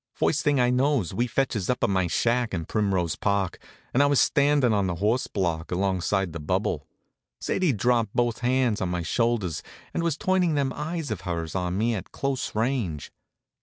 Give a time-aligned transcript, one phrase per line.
[0.15, 3.59] First thing I knows we fetches up at my shack in Primrose Park,
[3.93, 6.87] and I was standin' on the horse block, alongside the bubble.
[7.39, 9.61] Sadie'd dropped both hands on my shoulders
[9.93, 13.11] and was turnin' them eyes of hers on me at close range.